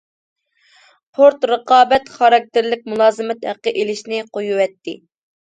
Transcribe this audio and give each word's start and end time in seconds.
پورت 1.17 1.45
رىقابەت 1.51 2.09
خاراكتېرلىك 2.15 2.83
مۇلازىمەت 2.95 3.47
ھەققى 3.51 3.75
ئېلىشنى 3.83 4.23
قويۇۋەتتى. 4.39 4.99